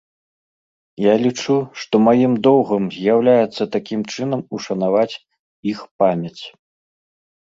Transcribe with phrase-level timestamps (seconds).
[1.03, 5.19] Я лічу, што маім доўгам з'яўляецца такім чынам ушанаваць
[5.73, 6.41] іх памяць.